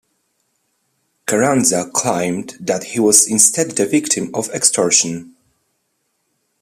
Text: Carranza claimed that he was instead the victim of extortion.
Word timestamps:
Carranza 1.27 1.87
claimed 1.93 2.55
that 2.59 2.85
he 2.85 2.99
was 2.99 3.27
instead 3.27 3.73
the 3.73 3.85
victim 3.85 4.31
of 4.33 4.49
extortion. 4.49 5.35